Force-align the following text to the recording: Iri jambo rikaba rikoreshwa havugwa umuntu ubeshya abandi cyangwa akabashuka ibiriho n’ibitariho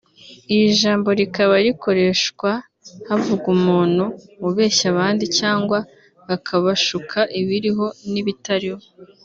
Iri 0.53 0.67
jambo 0.81 1.09
rikaba 1.19 1.55
rikoreshwa 1.65 2.51
havugwa 3.07 3.47
umuntu 3.57 4.03
ubeshya 4.47 4.85
abandi 4.93 5.25
cyangwa 5.37 5.77
akabashuka 6.35 7.19
ibiriho 7.39 7.85
n’ibitariho 8.11 8.81